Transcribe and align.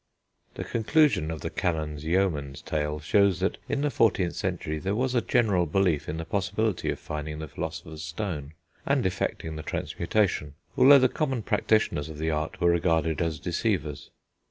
The 0.55 0.63
conclusion 0.63 1.29
of 1.29 1.41
the 1.41 1.51
Canon's 1.51 2.03
Yeoman's 2.03 2.63
Tale 2.63 2.99
shows 3.01 3.39
that, 3.41 3.59
in 3.69 3.81
the 3.81 3.89
14th 3.89 4.33
century, 4.33 4.79
there 4.79 4.95
was 4.95 5.13
a 5.13 5.21
general 5.21 5.67
belief 5.67 6.09
in 6.09 6.17
the 6.17 6.25
possibility 6.25 6.89
of 6.89 6.97
finding 6.97 7.37
the 7.37 7.47
philosopher's 7.47 8.01
stone, 8.01 8.55
and 8.83 9.05
effecting 9.05 9.57
the 9.57 9.61
transmutation, 9.61 10.55
although 10.75 10.97
the 10.97 11.07
common 11.07 11.43
practitioners 11.43 12.09
of 12.09 12.17
the 12.17 12.31
art 12.31 12.59
were 12.59 12.71
regarded 12.71 13.21
as 13.21 13.37
deceivers. 13.37 14.09